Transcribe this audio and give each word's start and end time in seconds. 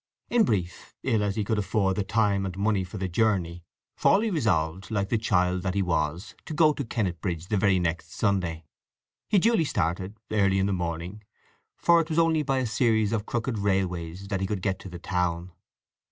In 0.31 0.45
brief, 0.45 0.95
ill 1.03 1.21
as 1.21 1.35
he 1.35 1.43
could 1.43 1.59
afford 1.59 1.95
the 1.95 2.03
time 2.03 2.43
and 2.43 2.57
money 2.57 2.83
for 2.83 2.97
the 2.97 3.07
journey, 3.07 3.63
Fawley 3.95 4.31
resolved, 4.31 4.89
like 4.89 5.09
the 5.09 5.17
child 5.19 5.61
that 5.61 5.75
he 5.75 5.83
was, 5.83 6.33
to 6.45 6.55
go 6.55 6.73
to 6.73 6.83
Kennetbridge 6.83 7.49
the 7.49 7.57
very 7.57 7.77
next 7.77 8.11
Sunday. 8.11 8.65
He 9.29 9.37
duly 9.37 9.63
started, 9.63 10.17
early 10.31 10.57
in 10.57 10.65
the 10.65 10.73
morning, 10.73 11.21
for 11.77 12.01
it 12.01 12.09
was 12.09 12.17
only 12.17 12.41
by 12.41 12.57
a 12.57 12.65
series 12.65 13.11
of 13.13 13.27
crooked 13.27 13.59
railways 13.59 14.29
that 14.29 14.41
he 14.41 14.47
could 14.47 14.63
get 14.63 14.79
to 14.79 14.89
the 14.89 14.97
town. 14.97 15.51